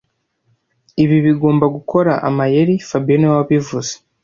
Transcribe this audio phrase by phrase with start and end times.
[1.03, 3.93] Ibi bigomba gukora amayeri fabien niwe wabivuze